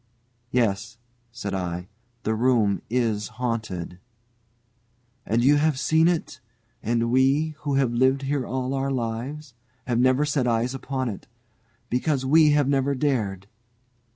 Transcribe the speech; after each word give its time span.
"Yes," 0.49 0.97
said 1.31 1.53
I; 1.53 1.87
"the 2.23 2.33
room 2.33 2.81
is 2.89 3.27
haunted." 3.37 3.99
"And 5.27 5.43
you 5.43 5.57
have 5.57 5.77
seen 5.77 6.07
it. 6.07 6.39
And 6.81 7.11
we, 7.11 7.49
who 7.59 7.75
have 7.75 7.93
lived 7.93 8.23
here 8.23 8.43
all 8.47 8.73
our 8.73 8.89
lives, 8.89 9.53
have 9.85 9.99
never 9.99 10.25
set 10.25 10.47
eyes 10.47 10.73
upon 10.73 11.07
it. 11.07 11.27
Because 11.91 12.25
we 12.25 12.49
have 12.49 12.67
never 12.67 12.95
dared... 12.95 13.45